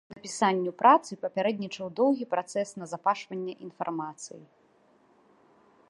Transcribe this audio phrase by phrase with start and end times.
[0.13, 4.43] Напісанню працы папярэднічаў доўгі працэс назапашвання інфармацыі.